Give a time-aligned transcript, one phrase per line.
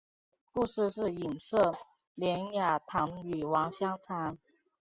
[0.51, 1.75] 故事是隐射
[2.15, 4.35] 连雅堂与王香禅。